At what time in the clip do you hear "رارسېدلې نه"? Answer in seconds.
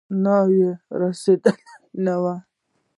0.99-2.13